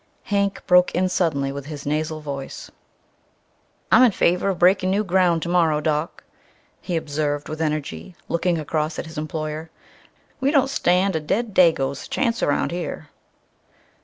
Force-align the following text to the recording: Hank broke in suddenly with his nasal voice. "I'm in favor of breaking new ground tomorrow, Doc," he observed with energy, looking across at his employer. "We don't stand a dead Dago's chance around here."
Hank 0.23 0.65
broke 0.65 0.95
in 0.95 1.09
suddenly 1.09 1.51
with 1.51 1.67
his 1.67 1.85
nasal 1.85 2.21
voice. 2.21 2.71
"I'm 3.91 4.01
in 4.05 4.11
favor 4.11 4.49
of 4.49 4.57
breaking 4.57 4.89
new 4.89 5.03
ground 5.03 5.43
tomorrow, 5.43 5.79
Doc," 5.79 6.23
he 6.81 6.95
observed 6.97 7.47
with 7.47 7.61
energy, 7.61 8.15
looking 8.27 8.57
across 8.57 8.97
at 8.97 9.05
his 9.05 9.19
employer. 9.19 9.69
"We 10.39 10.49
don't 10.49 10.71
stand 10.71 11.15
a 11.15 11.19
dead 11.19 11.53
Dago's 11.53 12.07
chance 12.07 12.41
around 12.41 12.71
here." 12.71 13.09